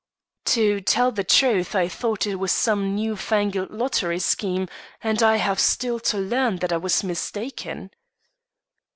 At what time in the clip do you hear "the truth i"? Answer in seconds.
1.17-1.87